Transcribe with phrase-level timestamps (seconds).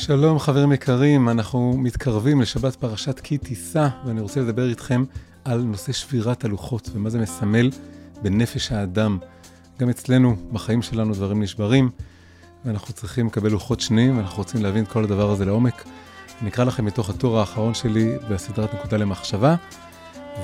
[0.00, 5.04] שלום חברים יקרים, אנחנו מתקרבים לשבת פרשת כי תישא, ואני רוצה לדבר איתכם
[5.44, 7.70] על נושא שבירת הלוחות ומה זה מסמל
[8.22, 9.18] בנפש האדם.
[9.78, 11.90] גם אצלנו, בחיים שלנו, דברים נשברים,
[12.64, 15.84] ואנחנו צריכים לקבל לוחות שניים, ואנחנו רוצים להבין את כל הדבר הזה לעומק.
[16.40, 19.56] אני אקרא לכם מתוך הטור האחרון שלי בסדרת נקודה למחשבה,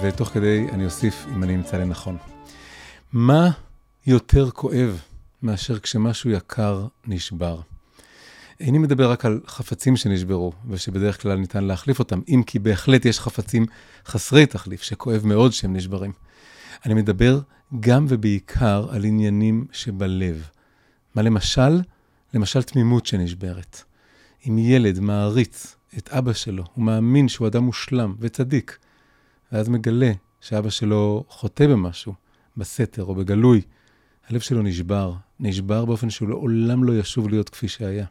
[0.02, 2.16] ותוך כדי אני אוסיף אם אני אמצא לנכון.
[3.12, 3.50] מה
[4.06, 5.00] יותר כואב
[5.42, 7.60] מאשר כשמשהו יקר נשבר?
[8.60, 13.20] איני מדבר רק על חפצים שנשברו, ושבדרך כלל ניתן להחליף אותם, אם כי בהחלט יש
[13.20, 13.66] חפצים
[14.06, 16.12] חסרי תחליף, שכואב מאוד שהם נשברים.
[16.86, 17.40] אני מדבר
[17.80, 20.48] גם ובעיקר על עניינים שבלב.
[21.14, 21.80] מה למשל?
[22.34, 23.82] למשל תמימות שנשברת.
[24.48, 28.78] אם ילד מעריץ את אבא שלו, הוא מאמין שהוא אדם מושלם וצדיק,
[29.52, 32.14] ואז מגלה שאבא שלו חוטא במשהו,
[32.56, 33.60] בסתר או בגלוי,
[34.28, 38.06] הלב שלו נשבר, נשבר באופן שהוא לעולם לא ישוב להיות כפי שהיה.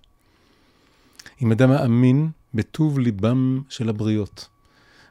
[1.42, 4.50] אם אדם מאמין בטוב ליבם של הבריות,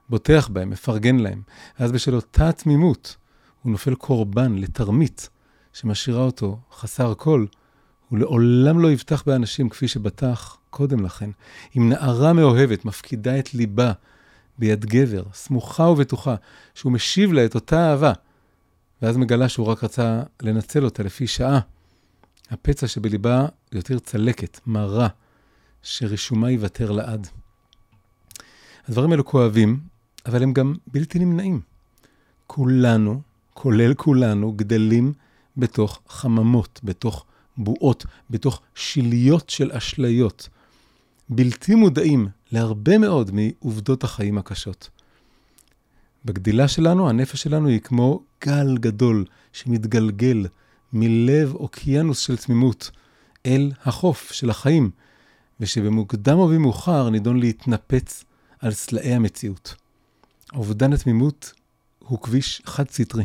[0.08, 1.42] בוטח בהם, מפרגן להם,
[1.78, 3.16] אז בשל אותה תמימות
[3.62, 5.28] הוא נופל קורבן לתרמית
[5.72, 7.46] שמשאירה אותו חסר כל,
[8.08, 11.30] הוא לעולם לא יבטח באנשים כפי שבטח קודם לכן.
[11.76, 13.92] אם נערה מאוהבת מפקידה את ליבה
[14.58, 16.34] ביד גבר, סמוכה ובטוחה,
[16.74, 18.12] שהוא משיב לה את אותה אהבה,
[19.02, 21.60] ואז מגלה שהוא רק רצה לנצל אותה לפי שעה,
[22.50, 25.08] הפצע שבליבה יותר צלקת, מרה,
[25.84, 27.27] שרישומה ייוותר לעד.
[28.88, 29.80] הדברים האלו כואבים,
[30.27, 31.60] אבל הם גם בלתי נמנעים.
[32.46, 33.20] כולנו,
[33.54, 35.12] כולל כולנו, גדלים
[35.56, 37.24] בתוך חממות, בתוך
[37.56, 40.48] בועות, בתוך שיליות של אשליות,
[41.28, 44.88] בלתי מודעים להרבה מאוד מעובדות החיים הקשות.
[46.24, 50.46] בגדילה שלנו, הנפש שלנו היא כמו גל גדול שמתגלגל
[50.92, 52.90] מלב אוקיינוס של תמימות
[53.46, 54.90] אל החוף של החיים,
[55.60, 58.24] ושבמוקדם או במאוחר נידון להתנפץ
[58.58, 59.74] על סלעי המציאות.
[60.55, 61.52] אובדן התמימות
[61.98, 63.24] הוא כביש חד-סטרי.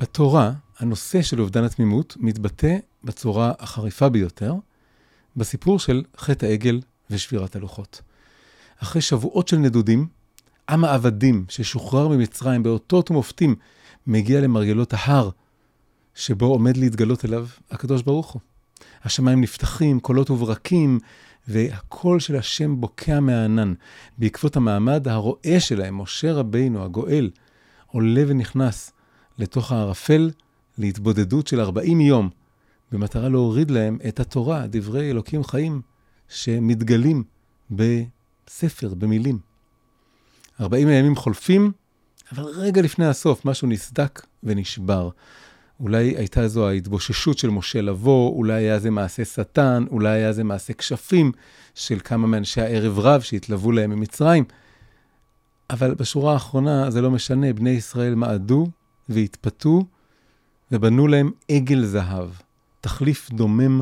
[0.00, 4.54] בתורה, הנושא של אובדן התמימות מתבטא בצורה החריפה ביותר
[5.36, 8.02] בסיפור של חטא העגל ושבירת הלוחות.
[8.82, 10.06] אחרי שבועות של נדודים,
[10.70, 13.54] עם העבדים ששוחרר ממצרים באותות ומופתים
[14.06, 15.30] מגיע למרגלות ההר,
[16.14, 18.40] שבו עומד להתגלות אליו הקדוש ברוך הוא.
[19.04, 20.98] השמיים נפתחים, קולות וברקים,
[21.48, 23.74] והקול של השם בוקע מהענן.
[24.18, 27.30] בעקבות המעמד הרועה שלהם, משה רבינו, הגואל,
[27.86, 28.92] עולה ונכנס
[29.38, 30.30] לתוך הערפל
[30.78, 32.30] להתבודדות של 40 יום,
[32.92, 35.80] במטרה להוריד להם את התורה, דברי אלוקים חיים,
[36.28, 37.24] שמתגלים
[37.70, 39.38] בספר, במילים.
[40.60, 41.72] 40 הימים חולפים,
[42.32, 45.10] אבל רגע לפני הסוף משהו נסדק ונשבר.
[45.80, 50.44] אולי הייתה זו ההתבוששות של משה לבוא, אולי היה זה מעשה שטן, אולי היה זה
[50.44, 51.32] מעשה כשפים
[51.74, 54.44] של כמה מאנשי הערב רב שהתלוו להם ממצרים.
[55.70, 58.66] אבל בשורה האחרונה זה לא משנה, בני ישראל מעדו
[59.08, 59.84] והתפתו
[60.72, 62.28] ובנו להם עגל זהב,
[62.80, 63.80] תחליף דומם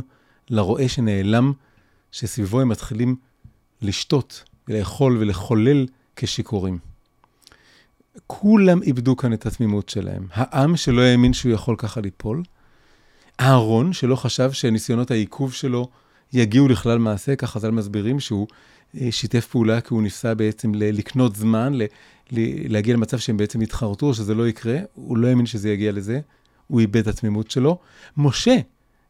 [0.50, 1.53] לרועה שנעלם,
[2.12, 3.16] שסביבו הם מתחילים
[3.82, 5.86] לשתות ולאכול ולחולל
[6.16, 6.78] כשיכורים.
[8.27, 10.27] כולם איבדו כאן את התמימות שלהם.
[10.33, 12.43] העם שלא האמין שהוא יכול ככה ליפול,
[13.41, 15.89] אהרון שלא חשב שניסיונות העיכוב שלו
[16.33, 18.47] יגיעו לכלל מעשה, ככה חז"ל מסבירים שהוא
[19.01, 21.73] אה, שיתף פעולה כי הוא ניסה בעצם לקנות זמן,
[22.69, 26.21] להגיע למצב שהם בעצם יתחרטו, שזה לא יקרה, הוא לא האמין שזה יגיע לזה,
[26.67, 27.78] הוא איבד את התמימות שלו.
[28.17, 28.57] משה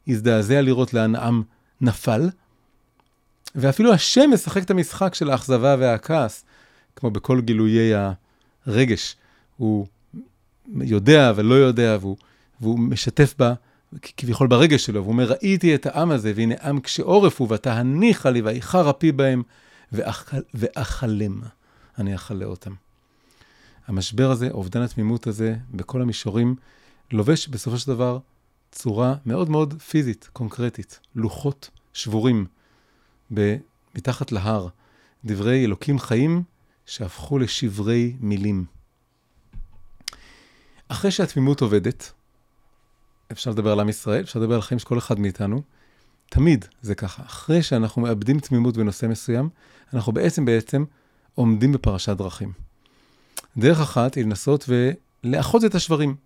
[0.08, 1.42] הזדעזע לראות לאן עם
[1.80, 2.28] נפל,
[3.54, 6.44] ואפילו השם משחק את המשחק של האכזבה והכעס,
[6.96, 7.94] כמו בכל גילויי
[8.66, 9.16] הרגש.
[9.56, 9.86] הוא
[10.80, 12.16] יודע ולא יודע, והוא,
[12.60, 13.54] והוא משתף בה,
[14.16, 17.72] כביכול ברגש שלו, והוא אומר, ראיתי את העם הזה, והנה עם קשה עורף הוא, ואתה
[17.72, 19.42] הניחה לי, ואיחר אפי בהם,
[20.54, 21.40] ואכלם,
[21.98, 22.72] אני אכלה אותם.
[23.86, 26.54] המשבר הזה, אובדן התמימות הזה, בכל המישורים,
[27.12, 28.18] לובש בסופו של דבר
[28.72, 31.00] צורה מאוד מאוד פיזית, קונקרטית.
[31.14, 32.46] לוחות שבורים
[33.94, 34.68] מתחת להר,
[35.24, 36.42] דברי אלוקים חיים
[36.88, 38.64] שהפכו לשברי מילים.
[40.88, 42.12] אחרי שהתמימות עובדת,
[43.32, 45.62] אפשר לדבר על עם ישראל, אפשר לדבר על חיים של כל אחד מאיתנו,
[46.30, 47.22] תמיד זה ככה.
[47.22, 49.48] אחרי שאנחנו מאבדים תמימות בנושא מסוים,
[49.94, 50.84] אנחנו בעצם בעצם
[51.34, 52.52] עומדים בפרשת דרכים.
[53.56, 54.68] דרך אחת היא לנסות
[55.24, 56.16] ולאחוז את השברים.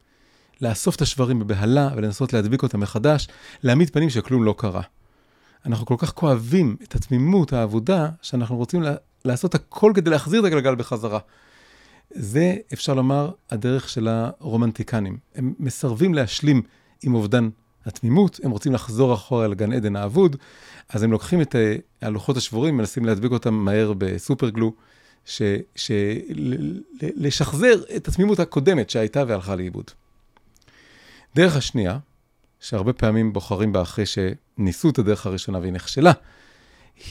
[0.60, 3.28] לאסוף את השברים בבהלה ולנסות להדביק אותם מחדש,
[3.62, 4.82] להעמיד פנים שכלום לא קרה.
[5.66, 8.82] אנחנו כל כך כואבים את התמימות, העבודה, שאנחנו רוצים
[9.24, 11.18] לעשות הכל כדי להחזיר את הגלגל בחזרה.
[12.10, 15.18] זה, אפשר לומר, הדרך של הרומנטיקנים.
[15.34, 16.62] הם מסרבים להשלים
[17.02, 17.48] עם אובדן
[17.86, 20.36] התמימות, הם רוצים לחזור אחורה לגן עדן האבוד,
[20.88, 24.72] אז הם לוקחים את אה, הלוחות השבורים, מנסים להדביק אותם מהר בסופרגלו,
[27.00, 29.90] לשחזר את התמימות הקודמת שהייתה והלכה לאיבוד.
[31.34, 31.98] דרך השנייה,
[32.60, 36.12] שהרבה פעמים בוחרים בה אחרי שניסו את הדרך הראשונה והיא נכשלה,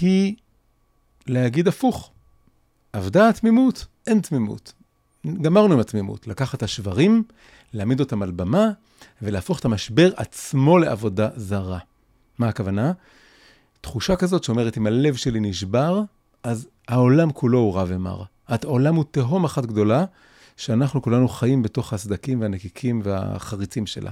[0.02, 0.36] היא
[1.28, 2.12] להגיד הפוך.
[2.94, 4.74] עבדה התמימות, אין תמימות.
[5.42, 6.28] גמרנו עם התמימות.
[6.28, 7.24] לקחת את השברים,
[7.74, 8.70] להעמיד אותם על במה,
[9.22, 11.80] ולהפוך את המשבר עצמו לעבודה זרה.
[12.40, 12.92] מה הכוונה?
[13.82, 16.02] תחושה כזאת שאומרת, אם הלב שלי נשבר,
[16.44, 18.24] אז העולם כולו הוא רע ומר.
[18.48, 20.06] העולם הוא תהום אחת גדולה,
[20.58, 24.12] שאנחנו כולנו חיים בתוך הסדקים והנקיקים והחריצים שלה.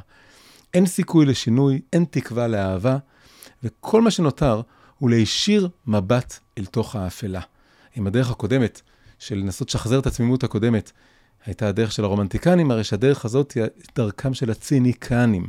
[0.73, 2.97] אין סיכוי לשינוי, אין תקווה לאהבה,
[3.63, 4.61] וכל מה שנותר
[5.00, 7.41] הוא להישיר מבט אל תוך האפלה.
[7.97, 8.81] אם הדרך הקודמת,
[9.19, 10.91] של לנסות לשחזר את התמימות הקודמת,
[11.45, 13.63] הייתה הדרך של הרומנטיקנים, הרי שהדרך הזאת היא
[13.95, 15.47] דרכם של הציניקנים,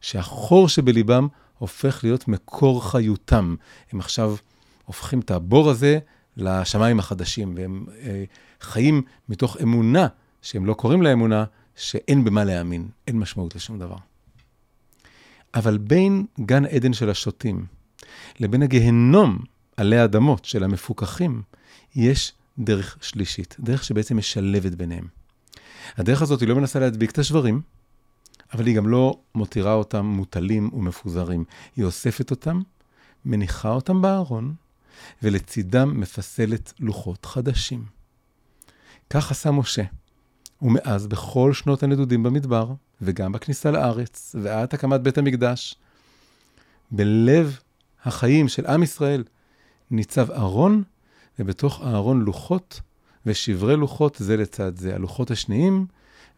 [0.00, 1.28] שהחור שבליבם
[1.58, 3.54] הופך להיות מקור חיותם.
[3.92, 4.36] הם עכשיו
[4.84, 5.98] הופכים את הבור הזה
[6.36, 8.24] לשמיים החדשים, והם אה,
[8.60, 10.06] חיים מתוך אמונה,
[10.42, 11.44] שהם לא קוראים לה אמונה,
[11.76, 13.96] שאין במה להאמין, אין משמעות לשום דבר.
[15.54, 17.66] אבל בין גן עדן של השוטים
[18.40, 19.38] לבין הגיהנום
[19.76, 21.42] עלי אדמות של המפוקחים,
[21.94, 25.06] יש דרך שלישית, דרך שבעצם משלבת ביניהם.
[25.96, 27.62] הדרך הזאת היא לא מנסה להדביק את השברים,
[28.52, 31.44] אבל היא גם לא מותירה אותם מוטלים ומפוזרים.
[31.76, 32.60] היא אוספת אותם,
[33.24, 34.54] מניחה אותם בארון,
[35.22, 37.84] ולצידם מפסלת לוחות חדשים.
[39.10, 39.82] כך עשה משה,
[40.62, 45.74] ומאז בכל שנות הנדודים במדבר, וגם בכניסה לארץ, ועד הקמת בית המקדש,
[46.90, 47.58] בלב
[48.04, 49.24] החיים של עם ישראל
[49.92, 50.82] ניצב ארון,
[51.38, 52.80] ובתוך הארון לוחות
[53.26, 54.94] ושברי לוחות זה לצד זה.
[54.94, 55.86] הלוחות השניים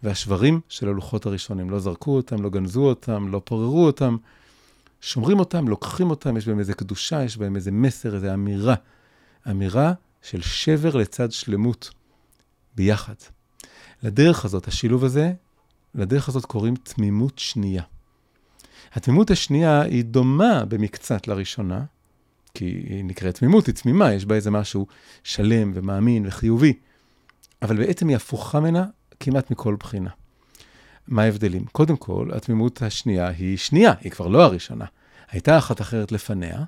[0.03, 1.71] והשברים של הלוחות הראשונים.
[1.71, 4.17] לא זרקו אותם, לא גנזו אותם, לא פוררו אותם.
[5.01, 8.75] שומרים אותם, לוקחים אותם, יש בהם איזה קדושה, יש בהם איזה מסר, איזה אמירה.
[9.51, 9.93] אמירה
[10.23, 11.91] של שבר לצד שלמות,
[12.77, 13.15] ביחד.
[14.03, 15.33] לדרך הזאת, השילוב הזה,
[15.95, 17.83] לדרך הזאת קוראים תמימות שנייה.
[18.93, 21.85] התמימות השנייה היא דומה במקצת לראשונה,
[22.55, 24.87] כי היא נקראת תמימות, היא תמימה, יש בה איזה משהו
[25.25, 26.73] שלם ומאמין וחיובי,
[27.63, 28.85] אבל בעצם היא הפוכה ממנה
[29.21, 30.11] כמעט מכל בחינה.
[31.09, 31.65] מה ההבדלים?
[31.65, 34.85] קודם כל, התמימות השנייה היא שנייה, היא כבר לא הראשונה.
[35.31, 36.65] הייתה אחת אחרת לפניה,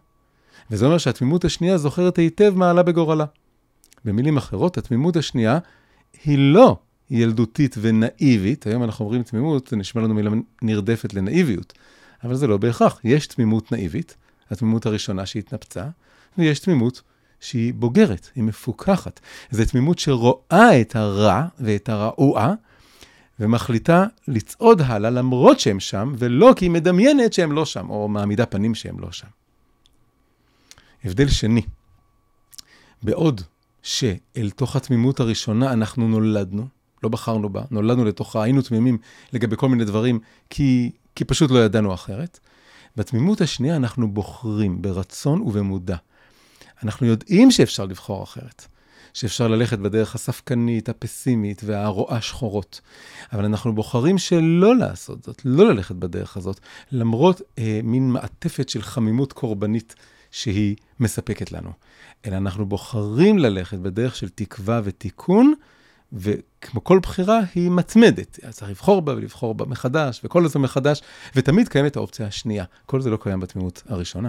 [0.70, 3.24] וזה אומר שהתמימות השנייה זוכרת היטב מה עלה בגורלה.
[4.04, 5.58] במילים אחרות, התמימות השנייה
[6.24, 6.76] היא לא
[7.10, 10.30] ילדותית ונאיבית, היום אנחנו אומרים תמימות, זה נשמע לנו מילה
[10.62, 11.72] נרדפת לנאיביות,
[12.24, 13.00] אבל זה לא בהכרח.
[13.04, 14.16] יש תמימות נאיבית,
[14.50, 15.84] התמימות הראשונה שהתנפצה,
[16.38, 17.02] ויש תמימות
[17.40, 19.20] שהיא בוגרת, היא מפוכחת.
[19.50, 22.54] זו תמימות שרואה את הרע ואת הרעוע,
[23.40, 28.46] ומחליטה לצעוד הלאה למרות שהם שם, ולא כי היא מדמיינת שהם לא שם, או מעמידה
[28.46, 29.26] פנים שהם לא שם.
[31.04, 31.62] הבדל שני,
[33.02, 33.40] בעוד
[33.82, 36.66] שאל תוך התמימות הראשונה אנחנו נולדנו,
[37.02, 38.98] לא בחרנו בה, נולדנו לתוכה, היינו תמימים
[39.32, 40.18] לגבי כל מיני דברים,
[40.50, 42.40] כי, כי פשוט לא ידענו אחרת.
[42.96, 45.96] בתמימות השנייה אנחנו בוחרים ברצון ובמודע.
[46.82, 48.66] אנחנו יודעים שאפשר לבחור אחרת,
[49.14, 52.80] שאפשר ללכת בדרך הספקנית, הפסימית והרואה שחורות,
[53.32, 56.60] אבל אנחנו בוחרים שלא לעשות זאת, לא ללכת בדרך הזאת,
[56.92, 59.94] למרות אה, מין מעטפת של חמימות קורבנית
[60.30, 61.70] שהיא מספקת לנו.
[62.26, 65.54] אלא אנחנו בוחרים ללכת בדרך של תקווה ותיקון,
[66.12, 68.38] וכמו כל בחירה, היא מתמדת.
[68.50, 71.02] צריך לבחור בה ולבחור בה מחדש, וכל הזמן מחדש,
[71.36, 72.64] ותמיד קיימת האופציה השנייה.
[72.86, 74.28] כל זה לא קיים בתמימות הראשונה.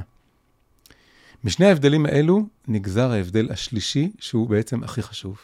[1.44, 5.38] משני ההבדלים האלו נגזר ההבדל השלישי, שהוא בעצם הכי חשוב.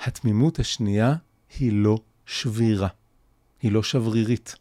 [0.00, 1.14] התמימות השנייה
[1.58, 2.88] היא לא שבירה,
[3.62, 4.56] היא לא שברירית.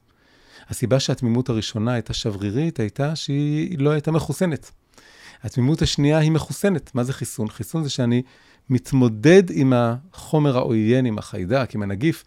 [0.69, 4.71] הסיבה שהתמימות הראשונה הייתה שברירית הייתה שהיא לא הייתה מחוסנת.
[5.43, 6.95] התמימות השנייה היא מחוסנת.
[6.95, 7.49] מה זה חיסון?
[7.49, 8.21] חיסון זה שאני
[8.69, 12.23] מתמודד עם החומר העוין, עם החיידק, עם הנגיף,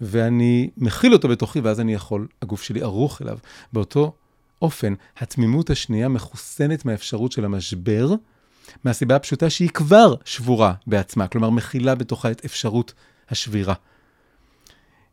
[0.00, 3.38] ואני מכיל אותו בתוכי, ואז אני יכול, הגוף שלי ערוך אליו.
[3.72, 4.12] באותו
[4.62, 8.14] אופן, התמימות השנייה מחוסנת מהאפשרות של המשבר,
[8.84, 12.92] מהסיבה הפשוטה שהיא כבר שבורה בעצמה, כלומר מכילה בתוכה את אפשרות
[13.30, 13.74] השבירה.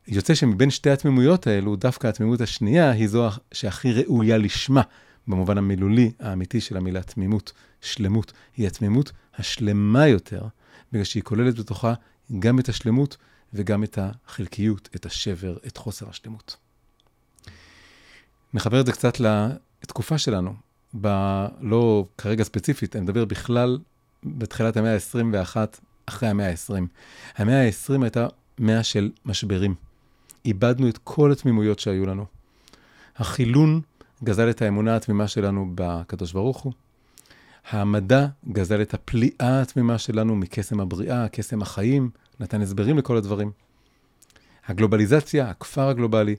[0.08, 4.82] יוצא שמבין שתי התמימויות האלו, דווקא התמימות השנייה היא זו שהכי ראויה לשמה,
[5.28, 7.52] במובן המילולי האמיתי של המילה תמימות,
[7.82, 10.42] שלמות, היא התמימות השלמה יותר,
[10.92, 11.94] בגלל שהיא כוללת בתוכה
[12.40, 13.18] גם את השלמות
[13.54, 16.58] וגם את החלקיות, את השבר, את חוסר השלמות.
[18.54, 20.54] נחבר את זה קצת לתקופה שלנו,
[21.02, 21.08] ב...
[21.62, 23.80] לא כרגע ספציפית, אני מדבר בכלל
[24.24, 25.56] בתחילת המאה ה-21,
[26.06, 26.74] אחרי המאה ה-20.
[27.36, 28.28] המאה ה-20 הייתה
[28.60, 29.76] מאה של משברים.
[30.46, 32.26] איבדנו את כל התמימויות שהיו לנו.
[33.16, 33.82] החילון
[34.24, 36.74] גזל את האמונה התמימה שלנו בקדוש ברוך הוא.
[37.70, 43.52] המדע גזל את הפליאה התמימה שלנו מקסם הבריאה, קסם החיים, נתן הסברים לכל הדברים.
[44.68, 46.36] הגלובליזציה, הכפר הגלובלי,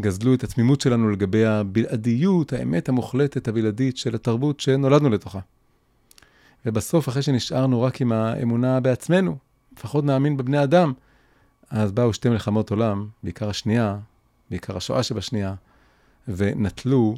[0.00, 5.40] גזלו את התמימות שלנו לגבי הבלעדיות, האמת המוחלטת הבלעדית של התרבות שנולדנו לתוכה.
[6.66, 9.36] ובסוף, אחרי שנשארנו רק עם האמונה בעצמנו,
[9.76, 10.92] לפחות נאמין בבני אדם,
[11.70, 13.98] אז באו שתי מלחמות עולם, בעיקר השנייה,
[14.50, 15.54] בעיקר השואה שבשנייה,
[16.28, 17.14] ונטלו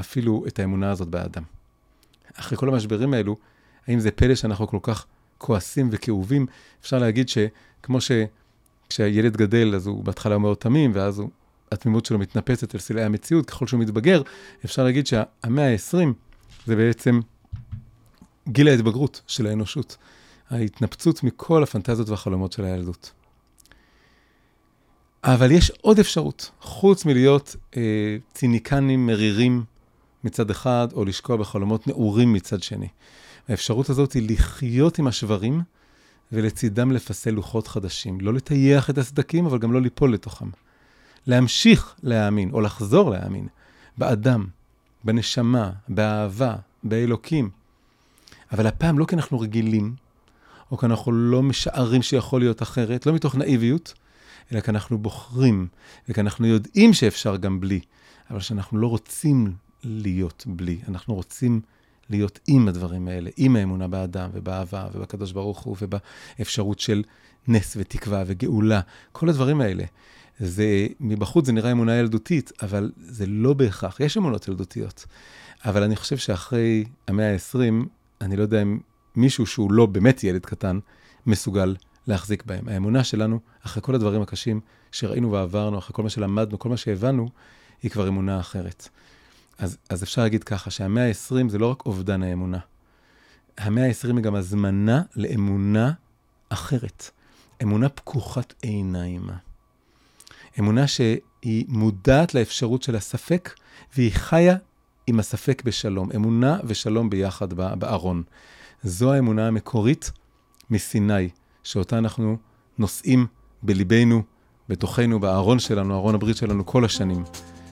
[0.00, 1.42] אפילו את האמונה הזאת באדם.
[2.34, 3.36] אחרי כל המשברים האלו,
[3.86, 5.06] האם זה פלא שאנחנו כל כך
[5.38, 6.46] כועסים וכאובים?
[6.80, 11.30] אפשר להגיד שכמו שכשהילד גדל, אז הוא בהתחלה מאוד תמים, ואז הוא,
[11.72, 14.22] התמימות שלו מתנפצת על סלעי המציאות, ככל שהוא מתבגר,
[14.64, 16.06] אפשר להגיד שהמאה ה-20
[16.66, 17.20] זה בעצם
[18.48, 19.96] גיל ההתבגרות של האנושות.
[20.50, 23.12] ההתנפצות מכל הפנטזיות והחלומות של הילדות.
[25.24, 29.64] אבל יש עוד אפשרות, חוץ מלהיות אה, ציניקנים מרירים
[30.24, 32.88] מצד אחד, או לשקוע בחלומות נעורים מצד שני.
[33.48, 35.62] האפשרות הזאת היא לחיות עם השברים,
[36.32, 38.20] ולצידם לפסל לוחות חדשים.
[38.20, 40.48] לא לטייח את הסדקים, אבל גם לא ליפול לתוכם.
[41.26, 43.46] להמשיך להאמין, או לחזור להאמין,
[43.98, 44.46] באדם,
[45.04, 47.50] בנשמה, באהבה, באלוקים.
[48.52, 49.94] אבל הפעם לא כי אנחנו רגילים,
[50.70, 53.94] או כי אנחנו לא משערים שיכול להיות אחרת, לא מתוך נאיביות,
[54.52, 55.68] אלא כי אנחנו בוחרים,
[56.08, 57.80] וכי אנחנו יודעים שאפשר גם בלי,
[58.30, 59.52] אבל שאנחנו לא רוצים
[59.84, 61.60] להיות בלי, אנחנו רוצים
[62.10, 67.02] להיות עם הדברים האלה, עם האמונה באדם ובאהבה ובקדוש ברוך הוא ובאפשרות של
[67.48, 68.80] נס ותקווה וגאולה,
[69.12, 69.84] כל הדברים האלה.
[70.40, 75.06] זה, מבחוץ זה נראה אמונה ילדותית, אבל זה לא בהכרח, יש אמונות ילדותיות.
[75.64, 77.58] אבל אני חושב שאחרי המאה ה-20,
[78.20, 78.78] אני לא יודע אם
[79.16, 80.78] מישהו שהוא לא באמת ילד קטן,
[81.26, 82.68] מסוגל להחזיק בהם.
[82.68, 84.60] האמונה שלנו, אחרי כל הדברים הקשים
[84.92, 87.28] שראינו ועברנו, אחרי כל מה שלמדנו, כל מה שהבנו,
[87.82, 88.88] היא כבר אמונה אחרת.
[89.60, 92.58] אז, אז אפשר להגיד ככה, שהמאה ה-20 זה לא רק אובדן האמונה.
[93.58, 95.92] המאה ה-20 היא גם הזמנה לאמונה
[96.48, 97.10] אחרת.
[97.62, 99.26] אמונה פקוחת עיניים.
[100.58, 103.54] אמונה שהיא מודעת לאפשרות של הספק,
[103.96, 104.56] והיא חיה
[105.06, 106.10] עם הספק בשלום.
[106.14, 108.22] אמונה ושלום ביחד בארון.
[108.82, 110.10] זו האמונה המקורית
[110.70, 111.28] מסיני,
[111.62, 112.36] שאותה אנחנו
[112.78, 113.26] נושאים
[113.62, 114.22] בליבנו,
[114.68, 117.24] בתוכנו, בארון שלנו, ארון הברית שלנו כל השנים.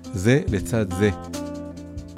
[0.03, 1.48] זה לצד זה.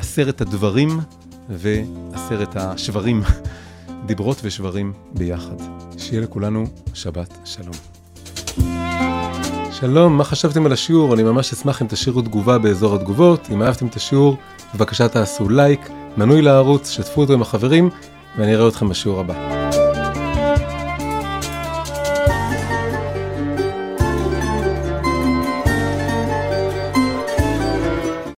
[0.00, 1.00] עשרת הדברים
[1.48, 3.22] ועשרת השברים,
[4.06, 5.54] דיברות ושברים ביחד.
[5.98, 7.74] שיהיה לכולנו שבת שלום.
[9.72, 11.14] שלום, מה חשבתם על השיעור?
[11.14, 13.48] אני ממש אשמח אם תשאירו תגובה באזור התגובות.
[13.52, 14.36] אם אהבתם את השיעור,
[14.74, 17.90] בבקשה תעשו לייק, מנוי לערוץ, שתפו אותו עם החברים,
[18.38, 19.79] ואני אראה אתכם בשיעור הבא.